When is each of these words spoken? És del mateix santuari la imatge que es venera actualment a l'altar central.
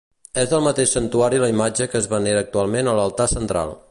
És 0.43 0.47
del 0.53 0.63
mateix 0.67 0.93
santuari 0.97 1.41
la 1.43 1.51
imatge 1.53 1.87
que 1.91 2.01
es 2.01 2.09
venera 2.15 2.43
actualment 2.47 2.89
a 2.93 2.99
l'altar 3.01 3.31
central. 3.39 3.79